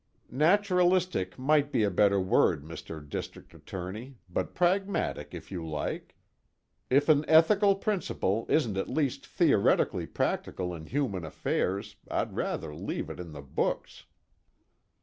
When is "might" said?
1.37-1.71